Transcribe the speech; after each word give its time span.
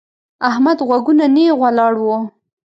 احمد 0.49 0.77
غوږونه 0.87 1.25
نېغ 1.35 1.55
ولاړ 1.61 1.93
وو. 2.03 2.17